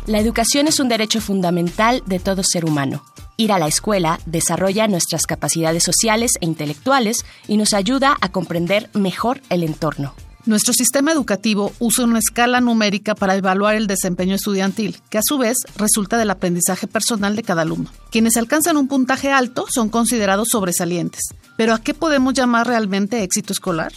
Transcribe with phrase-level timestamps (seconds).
[0.09, 3.03] La educación es un derecho fundamental de todo ser humano.
[3.38, 8.89] Ir a la escuela desarrolla nuestras capacidades sociales e intelectuales y nos ayuda a comprender
[8.95, 10.15] mejor el entorno.
[10.47, 15.37] Nuestro sistema educativo usa una escala numérica para evaluar el desempeño estudiantil, que a su
[15.37, 17.91] vez resulta del aprendizaje personal de cada alumno.
[18.09, 21.21] Quienes alcanzan un puntaje alto son considerados sobresalientes.
[21.55, 23.93] Pero ¿a qué podemos llamar realmente éxito escolar?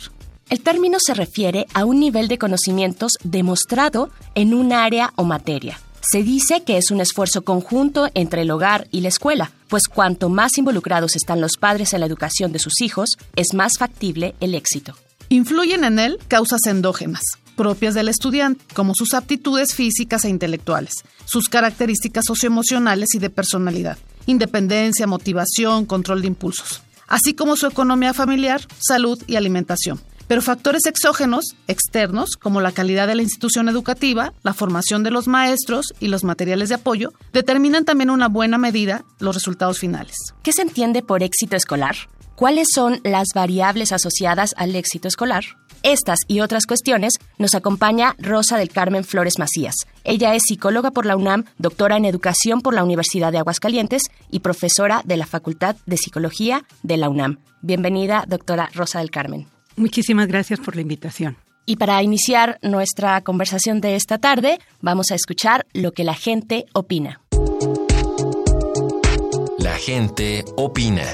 [0.50, 5.80] El término se refiere a un nivel de conocimientos demostrado en un área o materia,
[6.02, 10.28] se dice que es un esfuerzo conjunto entre el hogar y la escuela, pues cuanto
[10.28, 14.54] más involucrados están los padres en la educación de sus hijos, es más factible el
[14.54, 14.94] éxito.
[15.28, 17.22] Influyen en él causas endógenas,
[17.56, 23.96] propias del estudiante, como sus aptitudes físicas e intelectuales, sus características socioemocionales y de personalidad,
[24.26, 30.00] independencia, motivación, control de impulsos, así como su economía familiar, salud y alimentación.
[30.28, 35.28] Pero factores exógenos, externos, como la calidad de la institución educativa, la formación de los
[35.28, 40.16] maestros y los materiales de apoyo, determinan también una buena medida los resultados finales.
[40.42, 41.96] ¿Qué se entiende por éxito escolar?
[42.34, 45.44] ¿Cuáles son las variables asociadas al éxito escolar?
[45.82, 49.74] Estas y otras cuestiones nos acompaña Rosa del Carmen Flores Macías.
[50.04, 54.40] Ella es psicóloga por la UNAM, doctora en educación por la Universidad de Aguascalientes y
[54.40, 57.38] profesora de la Facultad de Psicología de la UNAM.
[57.60, 59.51] Bienvenida, doctora Rosa del Carmen.
[59.76, 61.36] Muchísimas gracias por la invitación.
[61.64, 66.66] Y para iniciar nuestra conversación de esta tarde, vamos a escuchar lo que la gente
[66.72, 67.20] opina.
[69.58, 71.04] La gente opina.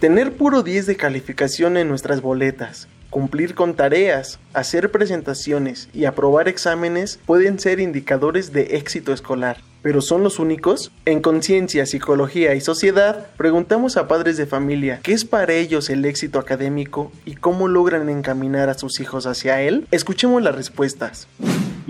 [0.00, 6.48] Tener puro 10 de calificación en nuestras boletas, cumplir con tareas, hacer presentaciones y aprobar
[6.48, 9.58] exámenes pueden ser indicadores de éxito escolar.
[9.82, 10.92] ¿Pero son los únicos?
[11.06, 16.04] En Conciencia, Psicología y Sociedad preguntamos a padres de familia qué es para ellos el
[16.04, 19.86] éxito académico y cómo logran encaminar a sus hijos hacia él.
[19.90, 21.28] Escuchemos las respuestas.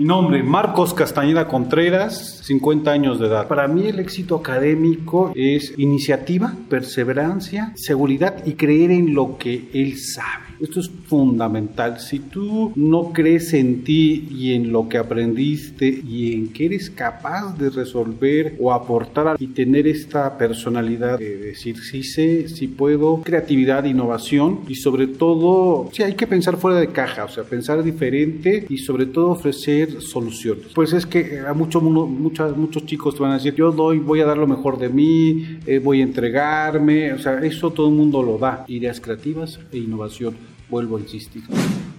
[0.05, 3.47] Nombre, Marcos Castañeda Contreras, 50 años de edad.
[3.47, 9.99] Para mí el éxito académico es iniciativa, perseverancia, seguridad y creer en lo que él
[9.99, 10.51] sabe.
[10.61, 11.99] Esto es fundamental.
[11.99, 16.91] Si tú no crees en ti y en lo que aprendiste y en que eres
[16.91, 23.23] capaz de resolver o aportar y tener esta personalidad de decir sí sé, sí puedo,
[23.23, 27.83] creatividad, innovación y sobre todo, sí hay que pensar fuera de caja, o sea, pensar
[27.83, 30.67] diferente y sobre todo ofrecer soluciones.
[30.73, 34.21] Pues es que a muchos muchos muchos chicos te van a decir, yo doy, voy
[34.21, 37.95] a dar lo mejor de mí, eh, voy a entregarme, o sea, eso todo el
[37.95, 40.35] mundo lo da, ideas creativas e innovación
[40.71, 41.43] vuelvo a insistir.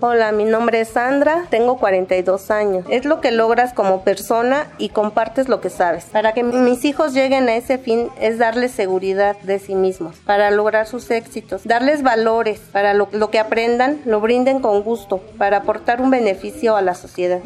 [0.00, 2.84] Hola, mi nombre es Sandra, tengo 42 años.
[2.88, 6.06] Es lo que logras como persona y compartes lo que sabes.
[6.06, 10.50] Para que mis hijos lleguen a ese fin es darles seguridad de sí mismos, para
[10.50, 15.58] lograr sus éxitos, darles valores, para lo, lo que aprendan lo brinden con gusto, para
[15.58, 17.40] aportar un beneficio a la sociedad.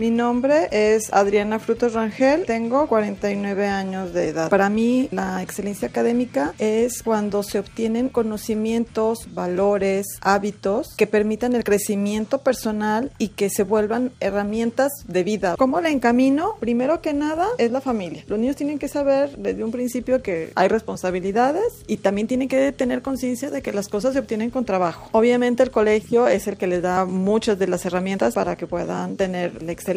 [0.00, 4.48] Mi nombre es Adriana Frutos Rangel, tengo 49 años de edad.
[4.48, 11.64] Para mí la excelencia académica es cuando se obtienen conocimientos, valores, hábitos que permitan el
[11.64, 15.56] crecimiento personal y que se vuelvan herramientas de vida.
[15.58, 16.54] ¿Cómo la encamino?
[16.60, 18.24] Primero que nada es la familia.
[18.26, 22.72] Los niños tienen que saber desde un principio que hay responsabilidades y también tienen que
[22.72, 25.10] tener conciencia de que las cosas se obtienen con trabajo.
[25.12, 29.18] Obviamente el colegio es el que les da muchas de las herramientas para que puedan
[29.18, 29.89] tener la excelencia,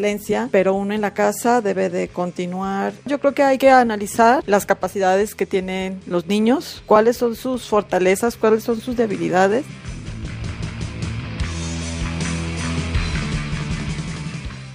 [0.50, 2.92] pero uno en la casa debe de continuar.
[3.06, 7.68] Yo creo que hay que analizar las capacidades que tienen los niños, cuáles son sus
[7.68, 9.64] fortalezas, cuáles son sus debilidades.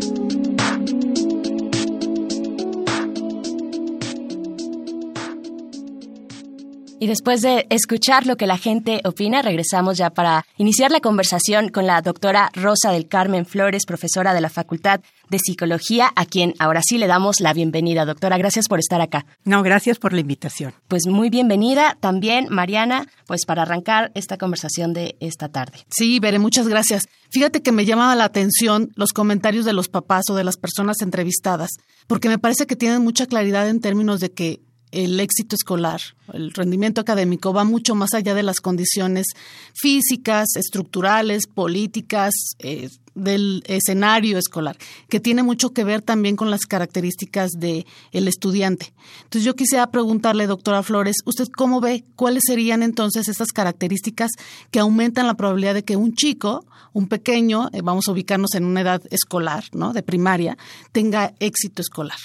[7.04, 11.68] Y después de escuchar lo que la gente opina, regresamos ya para iniciar la conversación
[11.68, 16.54] con la doctora Rosa del Carmen Flores, profesora de la Facultad de Psicología, a quien
[16.58, 18.04] ahora sí le damos la bienvenida.
[18.04, 19.26] Doctora, gracias por estar acá.
[19.44, 20.74] No, gracias por la invitación.
[20.88, 25.78] Pues muy bienvenida también, Mariana, pues para arrancar esta conversación de esta tarde.
[25.88, 27.08] Sí, Bere, muchas gracias.
[27.30, 31.00] Fíjate que me llamaba la atención los comentarios de los papás o de las personas
[31.02, 31.70] entrevistadas,
[32.06, 34.60] porque me parece que tienen mucha claridad en términos de que
[34.94, 36.00] el éxito escolar,
[36.32, 39.26] el rendimiento académico va mucho más allá de las condiciones
[39.74, 44.76] físicas, estructurales, políticas, eh, del escenario escolar,
[45.08, 48.92] que tiene mucho que ver también con las características del el estudiante.
[49.24, 54.30] Entonces yo quisiera preguntarle, doctora Flores, ¿usted cómo ve cuáles serían entonces esas características
[54.70, 58.64] que aumentan la probabilidad de que un chico, un pequeño, eh, vamos a ubicarnos en
[58.64, 59.92] una edad escolar, ¿no?
[59.92, 60.56] De primaria,
[60.92, 62.18] tenga éxito escolar?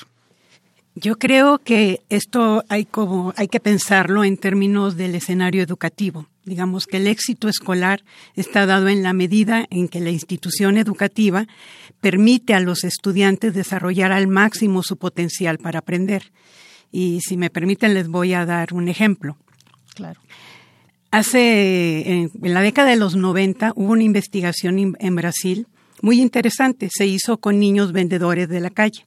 [1.01, 6.27] Yo creo que esto hay como hay que pensarlo en términos del escenario educativo.
[6.43, 8.03] Digamos que el éxito escolar
[8.35, 11.47] está dado en la medida en que la institución educativa
[12.01, 16.31] permite a los estudiantes desarrollar al máximo su potencial para aprender.
[16.91, 19.37] Y si me permiten les voy a dar un ejemplo.
[19.95, 20.19] Claro.
[21.11, 25.67] Hace en, la década de los 90 hubo una investigación en Brasil
[26.01, 29.03] muy interesante, se hizo con niños vendedores de la calle.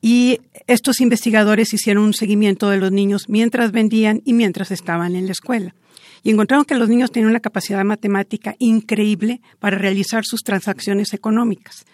[0.00, 5.26] Y estos investigadores hicieron un seguimiento de los niños mientras vendían y mientras estaban en
[5.26, 5.74] la escuela
[6.22, 11.84] y encontraron que los niños tenían una capacidad matemática increíble para realizar sus transacciones económicas.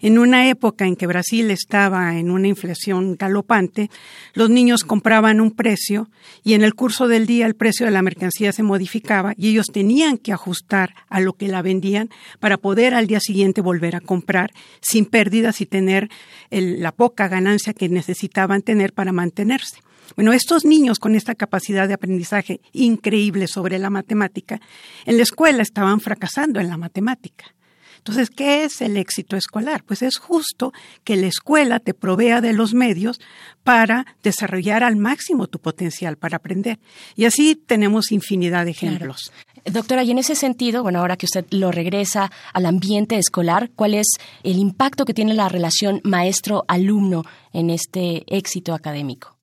[0.00, 3.90] En una época en que Brasil estaba en una inflación galopante,
[4.34, 6.10] los niños compraban un precio
[6.42, 9.66] y en el curso del día el precio de la mercancía se modificaba y ellos
[9.72, 14.00] tenían que ajustar a lo que la vendían para poder al día siguiente volver a
[14.00, 16.08] comprar sin pérdidas y tener
[16.50, 19.78] la poca ganancia que necesitaban tener para mantenerse.
[20.16, 24.60] Bueno, estos niños con esta capacidad de aprendizaje increíble sobre la matemática,
[25.06, 27.54] en la escuela estaban fracasando en la matemática.
[28.02, 29.84] Entonces, ¿qué es el éxito escolar?
[29.84, 30.72] Pues es justo
[31.04, 33.20] que la escuela te provea de los medios
[33.62, 36.80] para desarrollar al máximo tu potencial para aprender.
[37.14, 39.32] Y así tenemos infinidad de ejemplos.
[39.64, 43.94] Doctora, y en ese sentido, bueno, ahora que usted lo regresa al ambiente escolar, ¿cuál
[43.94, 44.08] es
[44.42, 47.22] el impacto que tiene la relación maestro-alumno
[47.52, 49.38] en este éxito académico?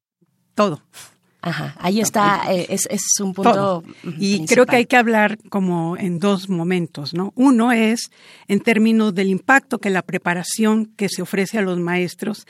[0.59, 0.81] Todo.
[1.41, 3.81] Ajá, ahí está, eh, es, es un punto.
[4.17, 7.31] Y creo que hay que hablar como en dos momentos, ¿no?
[7.37, 8.11] Uno es
[8.49, 12.45] en términos del impacto que la preparación que se ofrece a los maestros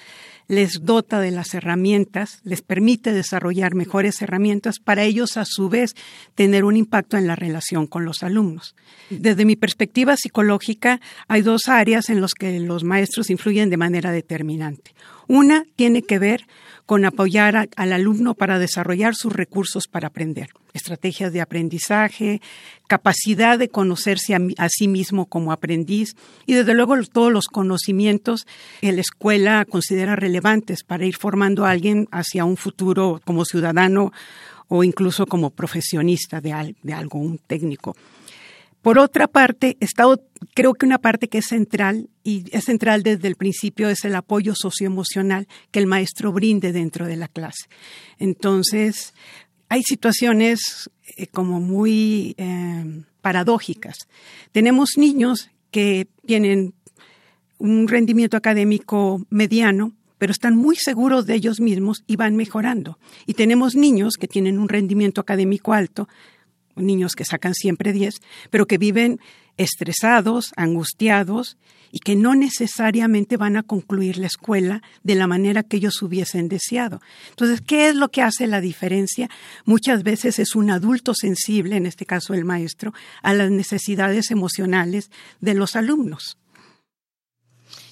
[0.49, 5.95] les dota de las herramientas, les permite desarrollar mejores herramientas para ellos a su vez
[6.33, 8.75] tener un impacto en la relación con los alumnos.
[9.11, 14.11] Desde mi perspectiva psicológica, hay dos áreas en las que los maestros influyen de manera
[14.11, 14.95] determinante.
[15.27, 16.47] Una tiene que ver
[16.87, 22.41] con apoyar al alumno para desarrollar sus recursos para aprender, estrategias de aprendizaje,
[22.87, 28.45] capacidad de conocerse a, sí mismo como aprendiz y desde luego todos los conocimientos
[28.81, 34.11] que la escuela considera relevantes para ir formando a alguien hacia un futuro como ciudadano
[34.67, 37.95] o incluso como profesionista de, de algo, un técnico.
[38.81, 39.77] Por otra parte,
[40.53, 44.15] creo que una parte que es central y es central desde el principio es el
[44.15, 47.67] apoyo socioemocional que el maestro brinde dentro de la clase.
[48.19, 49.13] Entonces,
[49.69, 53.95] hay situaciones eh, como muy eh, paradójicas.
[54.51, 56.73] Tenemos niños que tienen
[57.59, 62.97] un rendimiento académico mediano, pero están muy seguros de ellos mismos y van mejorando.
[63.25, 66.09] Y tenemos niños que tienen un rendimiento académico alto,
[66.81, 69.19] niños que sacan siempre 10, pero que viven
[69.57, 71.57] estresados, angustiados
[71.91, 76.47] y que no necesariamente van a concluir la escuela de la manera que ellos hubiesen
[76.47, 77.01] deseado.
[77.31, 79.29] Entonces, ¿qué es lo que hace la diferencia?
[79.65, 85.11] Muchas veces es un adulto sensible, en este caso el maestro, a las necesidades emocionales
[85.41, 86.37] de los alumnos.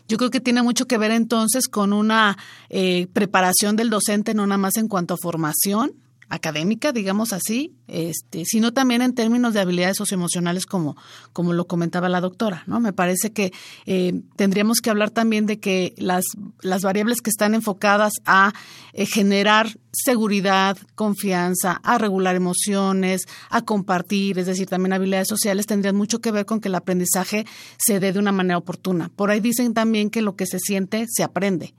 [0.08, 2.38] Yo creo que tiene mucho que ver entonces con una
[2.70, 5.96] eh, preparación del docente, no nada más en cuanto a formación,
[6.30, 10.98] académica, digamos así, este, sino también en términos de habilidades socioemocionales, como,
[11.34, 12.80] como lo comentaba la doctora, ¿no?
[12.80, 13.54] Me parece que
[13.86, 16.26] eh, tendríamos que hablar también de que las,
[16.62, 18.54] las variables que están enfocadas a
[18.94, 25.96] eh, generar seguridad, confianza, a regular emociones, a compartir, es decir, también habilidades sociales, tendrían
[25.96, 27.46] mucho que ver con que el aprendizaje
[27.78, 29.10] se dé de una manera oportuna.
[29.16, 31.74] Por ahí dicen también que lo que se siente se aprende.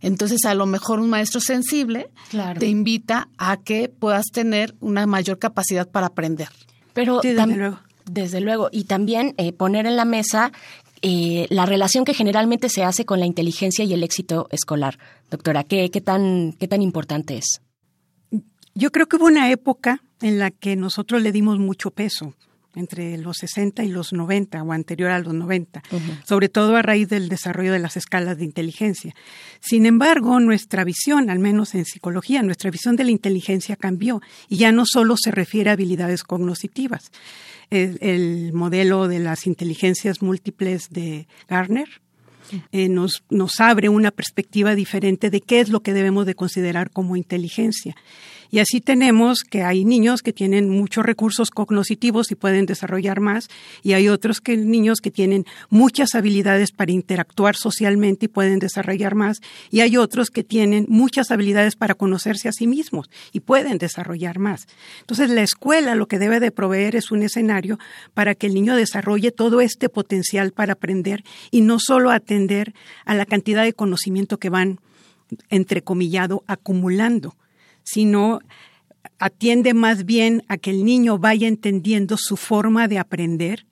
[0.00, 2.10] Entonces, a lo mejor un maestro sensible
[2.58, 5.53] te invita a que puedas tener una mayor capacidad
[5.90, 6.48] para aprender.
[6.92, 7.80] Pero desde luego.
[8.04, 8.68] Desde luego.
[8.70, 10.52] Y también eh, poner en la mesa
[11.02, 14.98] eh, la relación que generalmente se hace con la inteligencia y el éxito escolar.
[15.30, 17.60] Doctora, ¿qué, qué, tan, ¿qué tan importante es?
[18.74, 22.34] Yo creo que hubo una época en la que nosotros le dimos mucho peso
[22.76, 25.82] entre los 60 y los 90 o anterior a los 90,
[26.26, 29.14] sobre todo a raíz del desarrollo de las escalas de inteligencia.
[29.60, 34.56] Sin embargo, nuestra visión, al menos en psicología, nuestra visión de la inteligencia cambió y
[34.56, 37.10] ya no solo se refiere a habilidades cognitivas.
[37.70, 41.88] El, modelo de las inteligencias múltiples de Garner
[42.72, 46.90] eh, nos, nos abre una perspectiva diferente de qué es lo que debemos de considerar
[46.90, 47.96] como inteligencia.
[48.54, 53.48] Y así tenemos que hay niños que tienen muchos recursos cognitivos y pueden desarrollar más,
[53.82, 59.16] y hay otros que niños que tienen muchas habilidades para interactuar socialmente y pueden desarrollar
[59.16, 59.40] más,
[59.72, 64.38] y hay otros que tienen muchas habilidades para conocerse a sí mismos y pueden desarrollar
[64.38, 64.68] más.
[65.00, 67.80] Entonces, la escuela lo que debe de proveer es un escenario
[68.14, 72.72] para que el niño desarrolle todo este potencial para aprender y no solo atender
[73.04, 74.78] a la cantidad de conocimiento que van
[75.50, 77.34] entrecomillado acumulando
[77.84, 78.40] sino
[79.18, 83.66] atiende más bien a que el niño vaya entendiendo su forma de aprender.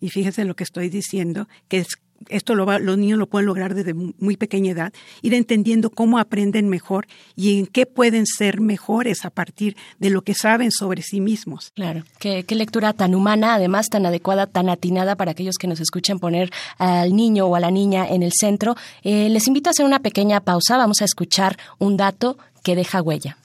[0.00, 1.88] Y fíjese lo que estoy diciendo, que es,
[2.28, 6.68] esto lo los niños lo pueden lograr desde muy pequeña edad, ir entendiendo cómo aprenden
[6.68, 7.06] mejor
[7.36, 11.72] y en qué pueden ser mejores a partir de lo que saben sobre sí mismos.
[11.74, 16.18] Claro, qué, lectura tan humana, además tan adecuada, tan atinada para aquellos que nos escuchan
[16.18, 18.76] poner al niño o a la niña en el centro.
[19.02, 23.00] Eh, les invito a hacer una pequeña pausa, vamos a escuchar un dato que deja
[23.00, 23.38] huella.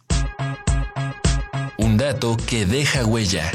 [1.84, 3.52] Un dato que deja huella.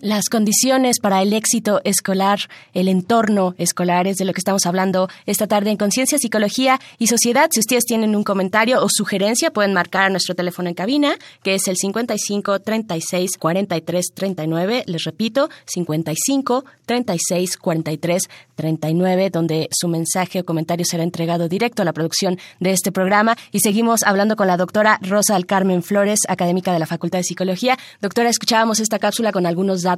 [0.00, 5.10] Las condiciones para el éxito escolar, el entorno escolar es de lo que estamos hablando
[5.26, 7.50] esta tarde en Conciencia, Psicología y Sociedad.
[7.52, 11.54] Si ustedes tienen un comentario o sugerencia, pueden marcar a nuestro teléfono en cabina, que
[11.54, 14.84] es el 55 36 43 39.
[14.86, 18.22] Les repito, 55 36 43
[18.54, 23.36] 39, donde su mensaje o comentario será entregado directo a la producción de este programa.
[23.52, 27.78] Y seguimos hablando con la doctora Rosa Alcarmen Flores, académica de la Facultad de Psicología.
[28.00, 29.89] Doctora, escuchábamos esta cápsula con algunos datos.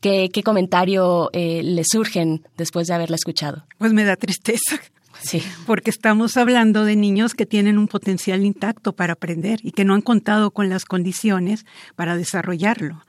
[0.00, 3.64] ¿Qué, qué comentario eh, le surgen después de haberla escuchado?
[3.78, 4.80] Pues me da tristeza.
[5.22, 5.42] Sí.
[5.66, 9.94] Porque estamos hablando de niños que tienen un potencial intacto para aprender y que no
[9.94, 13.02] han contado con las condiciones para desarrollarlo.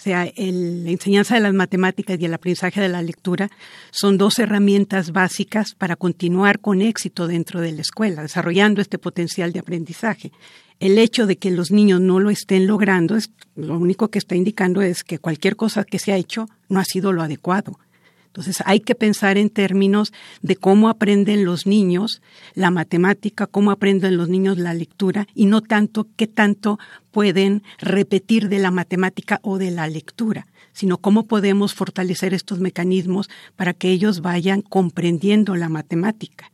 [0.00, 3.50] O sea, la enseñanza de las matemáticas y el aprendizaje de la lectura
[3.90, 9.52] son dos herramientas básicas para continuar con éxito dentro de la escuela, desarrollando este potencial
[9.52, 10.32] de aprendizaje.
[10.80, 14.34] El hecho de que los niños no lo estén logrando, es, lo único que está
[14.34, 17.78] indicando es que cualquier cosa que se ha hecho no ha sido lo adecuado.
[18.28, 22.22] Entonces hay que pensar en términos de cómo aprenden los niños
[22.54, 26.78] la matemática, cómo aprenden los niños la lectura y no tanto qué tanto
[27.10, 33.28] pueden repetir de la matemática o de la lectura, sino cómo podemos fortalecer estos mecanismos
[33.56, 36.52] para que ellos vayan comprendiendo la matemática.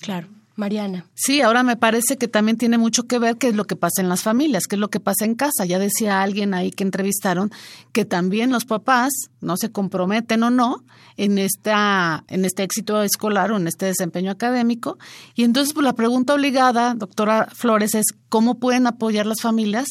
[0.00, 0.28] Claro.
[0.56, 1.06] Mariana.
[1.14, 4.00] Sí, ahora me parece que también tiene mucho que ver qué es lo que pasa
[4.00, 5.64] en las familias, qué es lo que pasa en casa.
[5.64, 7.50] Ya decía alguien ahí que entrevistaron
[7.92, 10.84] que también los papás no se comprometen o no
[11.16, 14.98] en esta en este éxito escolar o en este desempeño académico.
[15.34, 19.88] Y entonces pues, la pregunta obligada, doctora Flores, es cómo pueden apoyar las familias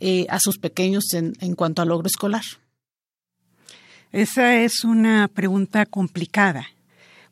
[0.00, 2.42] eh, a sus pequeños en, en cuanto al logro escolar.
[4.12, 6.68] Esa es una pregunta complicada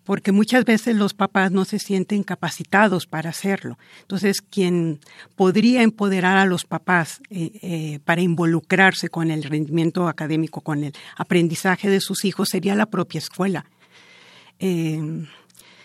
[0.05, 3.79] porque muchas veces los papás no se sienten capacitados para hacerlo.
[4.03, 5.01] Entonces, quien
[5.35, 10.93] podría empoderar a los papás eh, eh, para involucrarse con el rendimiento académico, con el
[11.17, 13.65] aprendizaje de sus hijos, sería la propia escuela.
[14.59, 15.27] Eh,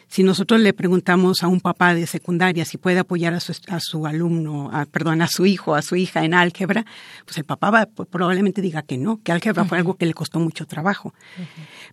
[0.09, 4.71] si nosotros le preguntamos a un papá de secundaria si puede apoyar a su, alumno,
[4.91, 6.83] perdón, a su hijo, a su hija en álgebra,
[7.25, 10.39] pues el papá va, probablemente diga que no, que álgebra fue algo que le costó
[10.39, 11.13] mucho trabajo.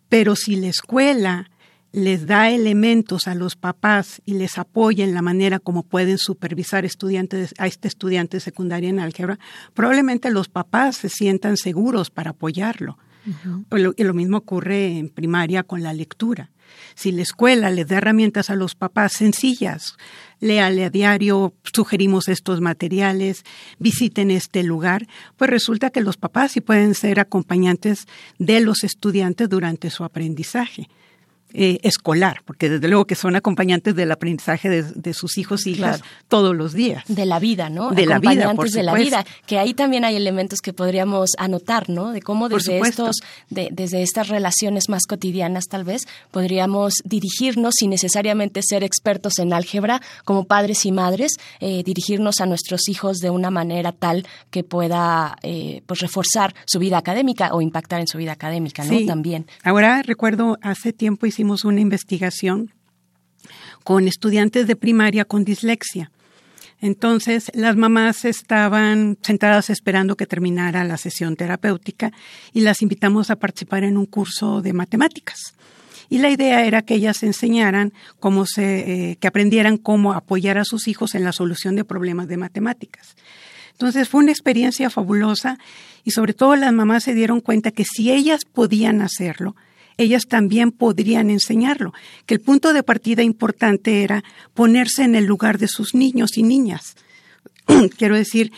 [0.08, 1.50] Pero si la escuela
[1.96, 6.84] les da elementos a los papás y les apoya en la manera como pueden supervisar
[6.84, 9.38] estudiantes, a este estudiante secundario en álgebra,
[9.72, 12.98] probablemente los papás se sientan seguros para apoyarlo.
[13.96, 16.50] y lo mismo ocurre en primaria con la lectura.
[16.94, 19.96] Si la escuela les da herramientas a los papás sencillas,
[20.38, 23.42] léale a diario, sugerimos estos materiales,
[23.78, 25.06] visiten este lugar,
[25.38, 28.06] pues resulta que los papás sí pueden ser acompañantes
[28.38, 30.90] de los estudiantes durante su aprendizaje.
[31.58, 36.02] Eh, escolar, porque desde luego que son acompañantes del aprendizaje de, sus hijos y hijas
[36.28, 37.02] todos los días.
[37.08, 37.92] De la vida, ¿no?
[37.92, 41.88] De la vida, por de la vida, que ahí también hay elementos que podríamos anotar,
[41.88, 42.12] ¿no?
[42.12, 43.16] De cómo desde estos,
[43.48, 50.02] desde estas relaciones más cotidianas tal vez podríamos dirigirnos sin necesariamente ser expertos en álgebra
[50.26, 55.38] como padres y madres, eh, dirigirnos a nuestros hijos de una manera tal que pueda
[55.42, 59.06] eh, pues reforzar su vida académica o impactar en su vida académica, ¿no?
[59.06, 59.46] También.
[59.62, 62.72] Ahora recuerdo hace tiempo hicimos una investigación
[63.84, 66.10] con estudiantes de primaria con dislexia.
[66.80, 72.12] Entonces, las mamás estaban sentadas esperando que terminara la sesión terapéutica
[72.52, 75.54] y las invitamos a participar en un curso de matemáticas.
[76.08, 80.64] Y la idea era que ellas enseñaran cómo se, eh, que aprendieran cómo apoyar a
[80.64, 83.16] sus hijos en la solución de problemas de matemáticas.
[83.72, 85.58] Entonces fue una experiencia fabulosa
[86.04, 89.56] y sobre todo las mamás se dieron cuenta que si ellas podían hacerlo,
[89.98, 91.92] ellas también podrían enseñarlo,
[92.26, 96.42] que el punto de partida importante era ponerse en el lugar de sus niños y
[96.42, 96.96] niñas.
[97.96, 98.52] Quiero decir,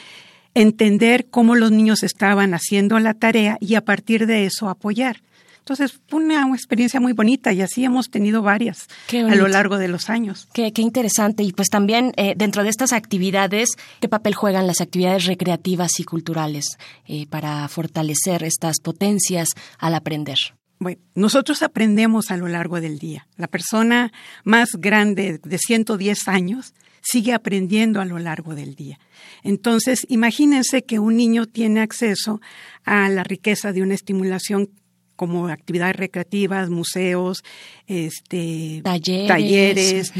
[0.54, 5.22] entender cómo los niños estaban haciendo la tarea y a partir de eso apoyar.
[5.58, 9.86] Entonces fue una experiencia muy bonita y así hemos tenido varias a lo largo de
[9.86, 10.48] los años.
[10.54, 11.42] Qué, interesante.
[11.42, 13.68] Y pues también eh, dentro de estas actividades,
[14.00, 19.48] ¿qué papel juegan las actividades recreativas y culturales eh, para fortalecer estas potencias
[19.78, 20.38] al aprender?
[20.78, 23.26] Bueno, nosotros aprendemos a lo largo del día.
[23.36, 24.12] La persona
[24.44, 28.98] más grande de 110 años sigue aprendiendo a lo largo del día.
[29.42, 32.40] Entonces, imagínense que un niño tiene acceso
[32.84, 34.70] a la riqueza de una estimulación
[35.16, 37.42] como actividades recreativas, museos,
[37.88, 40.12] este, talleres,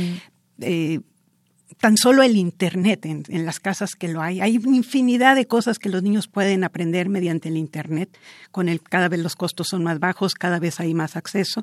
[1.76, 4.40] tan solo el Internet en, las casas que lo hay.
[4.40, 8.16] Hay infinidad de cosas que los niños pueden aprender mediante el Internet.
[8.50, 11.62] Con el cada vez los costos son más bajos, cada vez hay más acceso.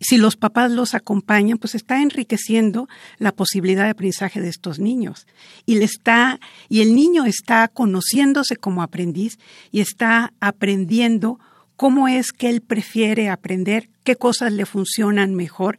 [0.00, 5.26] Si los papás los acompañan, pues está enriqueciendo la posibilidad de aprendizaje de estos niños.
[5.66, 9.38] Y le está y el niño está conociéndose como aprendiz
[9.72, 11.38] y está aprendiendo
[11.76, 15.78] cómo es que él prefiere aprender, qué cosas le funcionan mejor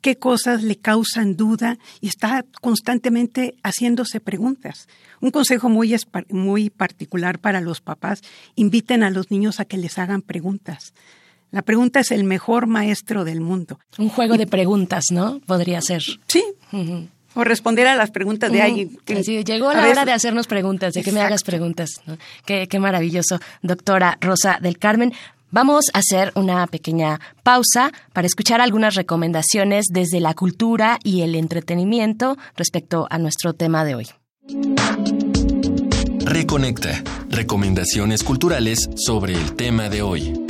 [0.00, 4.88] qué cosas le causan duda y está constantemente haciéndose preguntas.
[5.20, 5.94] Un consejo muy,
[6.30, 8.22] muy particular para los papás,
[8.54, 10.94] inviten a los niños a que les hagan preguntas.
[11.50, 13.80] La pregunta es el mejor maestro del mundo.
[13.98, 15.40] Un juego de preguntas, ¿no?
[15.40, 16.02] Podría ser.
[16.28, 16.44] Sí.
[17.34, 18.98] O responder a las preguntas de alguien.
[19.44, 22.00] llegó la hora de hacernos preguntas, de que me hagas preguntas.
[22.44, 25.12] Qué, qué maravilloso, doctora Rosa del Carmen.
[25.52, 31.34] Vamos a hacer una pequeña pausa para escuchar algunas recomendaciones desde la cultura y el
[31.34, 34.08] entretenimiento respecto a nuestro tema de hoy.
[36.20, 40.40] Reconecta Recomendaciones culturales sobre el tema de hoy.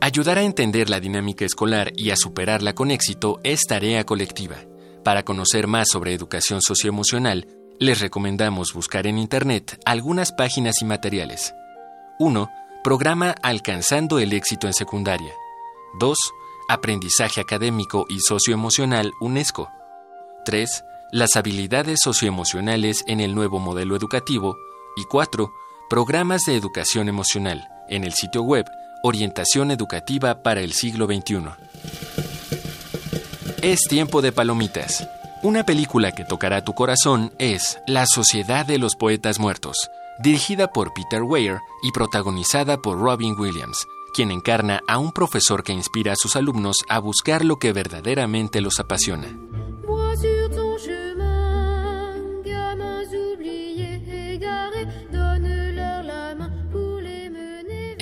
[0.00, 4.56] Ayudar a entender la dinámica escolar y a superarla con éxito es tarea colectiva.
[5.04, 7.46] Para conocer más sobre educación socioemocional,
[7.78, 11.54] les recomendamos buscar en Internet algunas páginas y materiales.
[12.18, 12.50] 1.
[12.84, 15.32] Programa Alcanzando el éxito en secundaria.
[15.98, 16.18] 2.
[16.68, 19.70] Aprendizaje académico y socioemocional UNESCO.
[20.44, 20.84] 3.
[21.12, 24.58] Las habilidades socioemocionales en el nuevo modelo educativo.
[24.96, 25.50] Y 4.
[25.88, 28.66] Programas de educación emocional en el sitio web
[29.02, 32.19] Orientación Educativa para el siglo XXI.
[33.62, 35.06] Es tiempo de palomitas.
[35.42, 40.94] Una película que tocará tu corazón es La Sociedad de los Poetas Muertos, dirigida por
[40.94, 46.16] Peter Weir y protagonizada por Robin Williams, quien encarna a un profesor que inspira a
[46.16, 49.28] sus alumnos a buscar lo que verdaderamente los apasiona.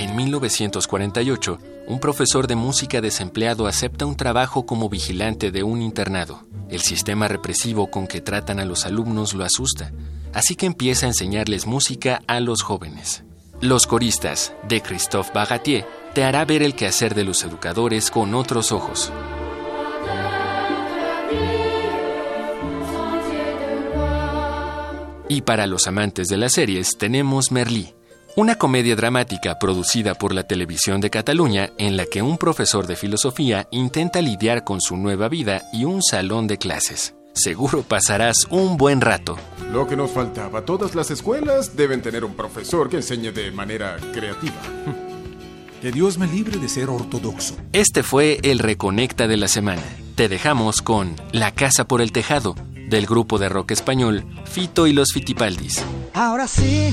[0.09, 6.47] En 1948, un profesor de música desempleado acepta un trabajo como vigilante de un internado.
[6.71, 9.93] El sistema represivo con que tratan a los alumnos lo asusta,
[10.33, 13.23] así que empieza a enseñarles música a los jóvenes.
[13.61, 18.73] Los coristas, de Christophe Bagatier, te hará ver el quehacer de los educadores con otros
[18.73, 19.13] ojos.
[25.29, 27.93] Y para los amantes de las series tenemos Merlí,
[28.39, 32.95] una comedia dramática producida por la televisión de Cataluña en la que un profesor de
[32.95, 37.17] filosofía intenta lidiar con su nueva vida y un salón de clases.
[37.33, 39.37] Seguro pasarás un buen rato.
[39.73, 43.97] Lo que nos faltaba, todas las escuelas deben tener un profesor que enseñe de manera
[44.13, 44.55] creativa.
[45.81, 47.55] Que Dios me libre de ser ortodoxo.
[47.73, 49.85] Este fue el Reconecta de la semana.
[50.17, 52.57] Te dejamos con La Casa por el Tejado,
[52.89, 55.85] del grupo de rock español Fito y los Fitipaldis.
[56.15, 56.93] Ahora sí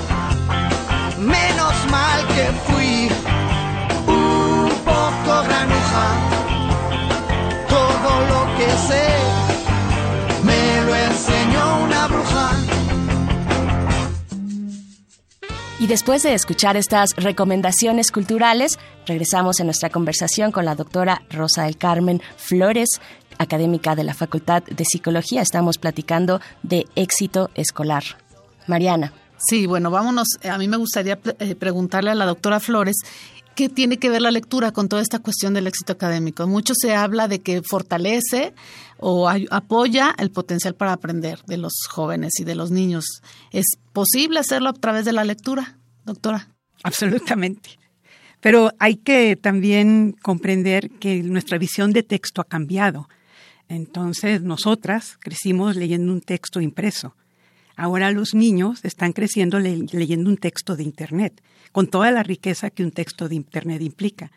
[15.91, 21.75] después de escuchar estas recomendaciones culturales, regresamos en nuestra conversación con la doctora Rosa del
[21.75, 23.01] Carmen Flores,
[23.37, 25.41] académica de la Facultad de Psicología.
[25.41, 28.03] Estamos platicando de éxito escolar.
[28.67, 29.11] Mariana.
[29.37, 30.27] Sí, bueno, vámonos.
[30.49, 32.95] A mí me gustaría eh, preguntarle a la doctora Flores
[33.55, 36.47] ¿Qué tiene que ver la lectura con toda esta cuestión del éxito académico?
[36.47, 38.53] Mucho se habla de que fortalece
[38.97, 43.05] o apoya el potencial para aprender de los jóvenes y de los niños.
[43.51, 46.47] ¿Es posible hacerlo a través de la lectura, doctora?
[46.83, 47.79] Absolutamente.
[48.39, 53.07] Pero hay que también comprender que nuestra visión de texto ha cambiado.
[53.69, 57.15] Entonces, nosotras crecimos leyendo un texto impreso.
[57.77, 62.83] Ahora los niños están creciendo leyendo un texto de Internet con toda la riqueza que
[62.83, 64.31] un texto de Internet implica.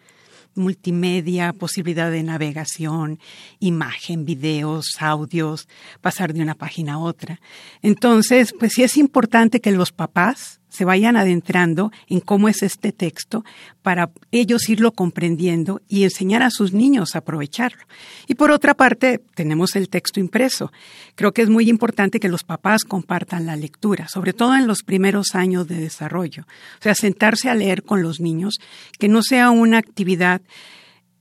[0.55, 3.19] Multimedia, posibilidad de navegación,
[3.59, 5.67] imagen, videos, audios,
[6.01, 7.41] pasar de una página a otra.
[7.83, 12.91] Entonces, pues sí es importante que los papás se vayan adentrando en cómo es este
[12.91, 13.45] texto
[13.81, 17.85] para ellos irlo comprendiendo y enseñar a sus niños a aprovecharlo.
[18.27, 20.73] Y por otra parte, tenemos el texto impreso.
[21.15, 24.83] Creo que es muy importante que los papás compartan la lectura, sobre todo en los
[24.83, 26.43] primeros años de desarrollo.
[26.81, 28.55] O sea, sentarse a leer con los niños,
[28.99, 30.43] que no sea una actividad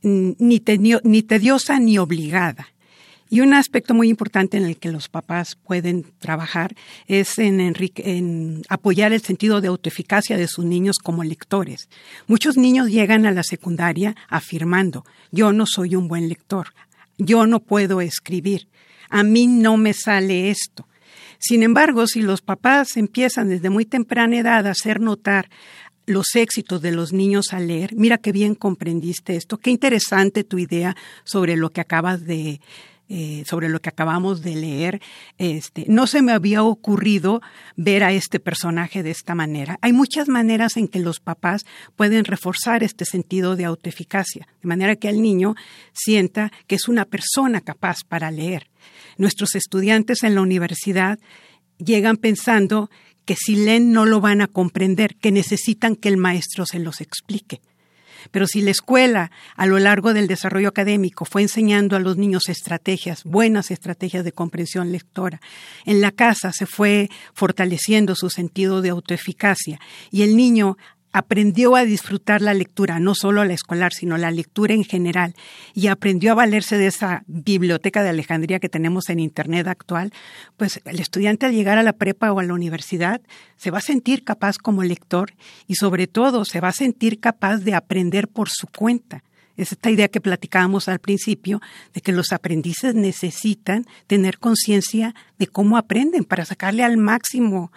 [0.01, 2.69] mm, ni, tediosa ni obligada
[3.33, 6.75] y un aspecto muy importante en el que los papás pueden trabajar
[7.07, 11.89] es en, apoyar el sentido de autoeficacia de sus niños como lectores.
[12.27, 16.75] Muchos niños llegan a la secundaria afirmando, yo no soy un buen lector,
[17.17, 18.67] yo no puedo escribir,
[19.09, 20.87] a mí no me sale esto.
[21.39, 25.49] Sin embargo, si los papás empiezan desde muy temprana edad a hacer notar
[26.05, 30.59] los éxitos de los niños al leer, mira qué bien comprendiste esto, qué interesante tu
[30.59, 32.59] idea sobre lo que acabas de,
[33.09, 35.01] eh, sobre lo que acabamos de leer,
[35.37, 37.41] este, no se me había ocurrido
[37.75, 39.77] ver a este personaje de esta manera.
[39.81, 44.95] Hay muchas maneras en que los papás pueden reforzar este sentido de autoeficacia, de manera
[44.95, 45.55] que el niño
[45.91, 48.69] sienta que es una persona capaz para leer.
[49.17, 51.19] Nuestros estudiantes en la universidad
[51.77, 52.89] llegan pensando
[53.25, 57.01] que si leen no lo van a comprender, que necesitan que el maestro se los
[57.01, 57.61] explique.
[58.31, 62.49] Pero si la escuela a lo largo del desarrollo académico fue enseñando a los niños
[62.49, 65.41] estrategias, buenas estrategias de comprensión lectora,
[65.85, 69.79] en la casa se fue fortaleciendo su sentido de autoeficacia
[70.11, 70.77] y el niño
[71.13, 75.35] aprendió a disfrutar la lectura, no solo la escolar, sino la lectura en general,
[75.73, 80.11] y aprendió a valerse de esa biblioteca de Alejandría que tenemos en Internet actual,
[80.57, 83.21] pues el estudiante al llegar a la prepa o a la universidad
[83.57, 85.33] se va a sentir capaz como lector
[85.67, 89.23] y sobre todo se va a sentir capaz de aprender por su cuenta.
[89.55, 91.61] Es esta idea que platicábamos al principio
[91.93, 97.71] de que los aprendices necesitan tener conciencia de cómo aprenden para sacarle al máximo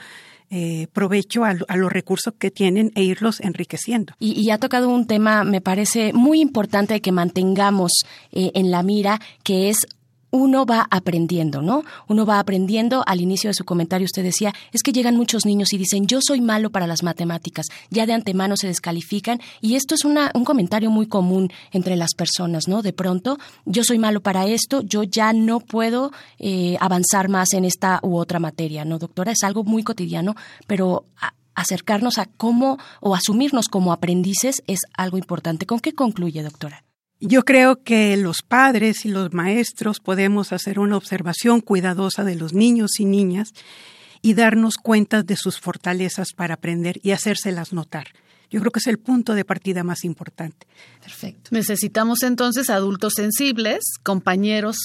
[0.51, 4.15] eh, provecho a, los recursos que tienen e irlos enriqueciendo.
[4.19, 9.21] Y, ha tocado un tema, me parece muy importante que mantengamos eh, en la mira,
[9.43, 9.87] que es
[10.31, 11.85] uno va aprendiendo, ¿no?
[12.09, 13.03] Uno va aprendiendo.
[13.07, 16.19] Al inicio de su comentario usted decía, es que llegan muchos niños y dicen, yo
[16.21, 20.45] soy malo para las matemáticas, ya de antemano se descalifican y esto es una, un
[20.45, 22.83] comentario muy común entre las personas, ¿no?
[22.83, 27.65] De pronto, yo soy malo para esto, yo ya no puedo eh, avanzar más en
[27.65, 29.33] esta u otra materia, ¿no, doctora?
[29.33, 30.35] Es algo muy cotidiano,
[30.67, 31.05] pero...
[31.59, 35.65] acercarnos a cómo o asumirnos como aprendices es algo importante.
[35.65, 36.86] ¿Con qué concluye, doctora?
[37.21, 42.53] Yo creo que los padres y los maestros podemos hacer una observación cuidadosa de los
[42.53, 43.55] niños y niñas
[44.21, 48.09] y darnos cuenta de sus fortalezas para aprender y hacérselas notar.
[48.51, 50.67] Yo creo que es el punto de partida más importante.
[51.01, 51.51] Perfecto.
[51.53, 54.77] Necesitamos entonces adultos sensibles, compañeros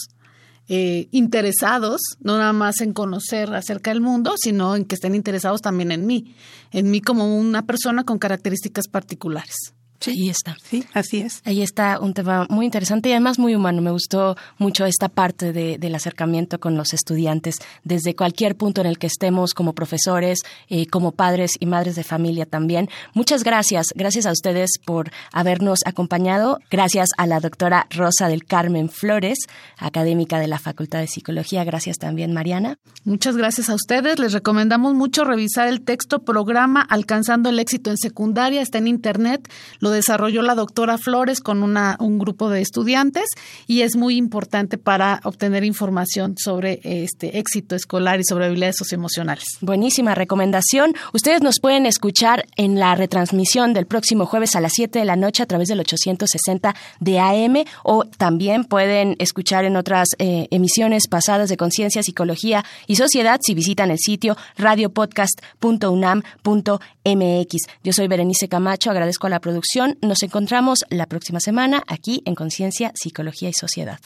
[0.70, 5.62] eh, interesados, no nada más en conocer acerca del mundo, sino en que estén interesados
[5.62, 6.34] también en mí,
[6.72, 9.74] en mí como una persona con características particulares.
[10.02, 10.58] Sí, ahí está.
[10.64, 11.42] Sí, así es.
[11.46, 13.84] Ahí está un tema muy interesante y además muy humano.
[13.84, 18.88] Me gustó mucho esta parte de, del acercamiento con los estudiantes desde cualquier punto en
[18.88, 22.90] el que estemos como profesores, eh, como padres y madres de familia también.
[23.14, 23.88] Muchas gracias.
[23.94, 26.58] Gracias a ustedes por habernos acompañado.
[26.72, 29.38] Gracias a la doctora Rosa del Carmen Flores,
[29.78, 31.64] académica de la Facultad de Psicología.
[31.64, 32.80] Gracias también, Mariana.
[33.04, 34.18] Muchas gracias a ustedes.
[34.18, 38.64] Les recomendamos mucho revisar el texto programa Alcanzando el éxito en secundaria.
[38.64, 39.48] Está en internet.
[39.80, 43.26] Lo desarrolló la doctora Flores con una, un grupo de estudiantes
[43.68, 49.44] y es muy importante para obtener información sobre este éxito escolar y sobre habilidades socioemocionales.
[49.62, 50.94] Buenísima recomendación.
[51.14, 55.16] Ustedes nos pueden escuchar en la retransmisión del próximo jueves a las 7 de la
[55.16, 61.08] noche a través del 860 de AM o también pueden escuchar en otras eh, emisiones
[61.08, 67.56] pasadas de Conciencia, Psicología y Sociedad si visitan el sitio radiopodcast.unam.mx.
[67.84, 69.81] Yo soy Berenice Camacho, agradezco a la producción.
[70.02, 74.00] Nos encontramos la próxima semana aquí en Conciencia, Psicología y Sociedad.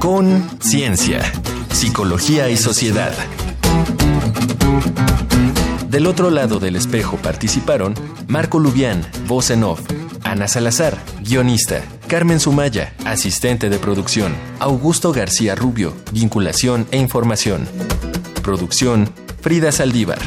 [0.00, 1.20] Conciencia,
[1.72, 3.12] Psicología y Sociedad.
[5.88, 7.94] Del otro lado del espejo participaron
[8.28, 9.80] Marco Lubián, voz en off,
[10.22, 17.66] Ana Salazar, guionista, Carmen Sumaya, asistente de producción, Augusto García Rubio, vinculación e información.
[18.42, 20.20] Producción, Frida Saldívar.